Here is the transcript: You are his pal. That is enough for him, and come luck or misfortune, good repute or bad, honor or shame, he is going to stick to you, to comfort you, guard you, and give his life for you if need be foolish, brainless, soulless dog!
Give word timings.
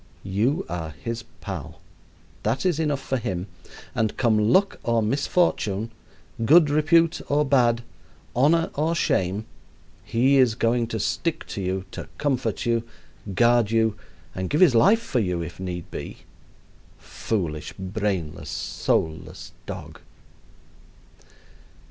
You 0.23 0.65
are 0.67 0.95
his 1.03 1.23
pal. 1.41 1.79
That 2.41 2.65
is 2.65 2.79
enough 2.79 2.99
for 3.01 3.17
him, 3.17 3.45
and 3.93 4.17
come 4.17 4.49
luck 4.51 4.79
or 4.81 5.03
misfortune, 5.03 5.91
good 6.43 6.71
repute 6.71 7.21
or 7.29 7.45
bad, 7.45 7.83
honor 8.35 8.71
or 8.73 8.95
shame, 8.95 9.45
he 10.03 10.37
is 10.37 10.55
going 10.55 10.87
to 10.87 10.99
stick 10.99 11.45
to 11.49 11.61
you, 11.61 11.85
to 11.91 12.09
comfort 12.17 12.65
you, 12.65 12.81
guard 13.35 13.69
you, 13.69 13.95
and 14.33 14.49
give 14.49 14.61
his 14.61 14.73
life 14.73 15.03
for 15.03 15.19
you 15.19 15.43
if 15.43 15.59
need 15.59 15.91
be 15.91 16.17
foolish, 16.97 17.71
brainless, 17.77 18.49
soulless 18.49 19.51
dog! 19.67 19.99